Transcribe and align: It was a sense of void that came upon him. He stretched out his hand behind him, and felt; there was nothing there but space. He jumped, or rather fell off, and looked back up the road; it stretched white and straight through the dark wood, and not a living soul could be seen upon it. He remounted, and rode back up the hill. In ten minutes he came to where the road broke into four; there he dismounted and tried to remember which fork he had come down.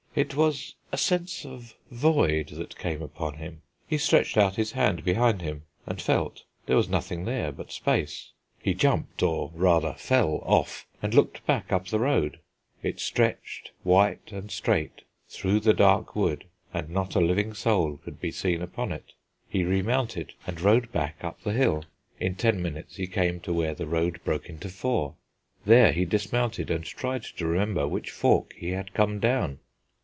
It 0.13 0.35
was 0.35 0.75
a 0.91 0.97
sense 0.97 1.45
of 1.45 1.73
void 1.89 2.49
that 2.49 2.77
came 2.77 3.01
upon 3.01 3.35
him. 3.35 3.61
He 3.87 3.97
stretched 3.97 4.35
out 4.37 4.57
his 4.57 4.73
hand 4.73 5.05
behind 5.05 5.41
him, 5.41 5.63
and 5.87 6.01
felt; 6.01 6.43
there 6.65 6.75
was 6.75 6.89
nothing 6.89 7.23
there 7.23 7.49
but 7.53 7.71
space. 7.71 8.33
He 8.61 8.73
jumped, 8.73 9.23
or 9.23 9.51
rather 9.55 9.93
fell 9.93 10.41
off, 10.43 10.85
and 11.01 11.13
looked 11.13 11.45
back 11.45 11.71
up 11.71 11.87
the 11.87 11.99
road; 11.99 12.39
it 12.83 12.99
stretched 12.99 13.71
white 13.83 14.33
and 14.33 14.51
straight 14.51 15.03
through 15.29 15.61
the 15.61 15.73
dark 15.73 16.13
wood, 16.13 16.43
and 16.73 16.89
not 16.89 17.15
a 17.15 17.21
living 17.21 17.53
soul 17.53 17.95
could 18.03 18.19
be 18.19 18.31
seen 18.31 18.61
upon 18.61 18.91
it. 18.91 19.13
He 19.47 19.63
remounted, 19.63 20.33
and 20.45 20.59
rode 20.59 20.91
back 20.91 21.15
up 21.23 21.41
the 21.43 21.53
hill. 21.53 21.85
In 22.19 22.35
ten 22.35 22.61
minutes 22.61 22.97
he 22.97 23.07
came 23.07 23.39
to 23.39 23.53
where 23.53 23.75
the 23.75 23.87
road 23.87 24.19
broke 24.25 24.49
into 24.49 24.67
four; 24.67 25.15
there 25.65 25.93
he 25.93 26.03
dismounted 26.03 26.69
and 26.69 26.83
tried 26.83 27.23
to 27.23 27.47
remember 27.47 27.87
which 27.87 28.11
fork 28.11 28.53
he 28.57 28.71
had 28.71 28.93
come 28.93 29.17
down. 29.21 29.59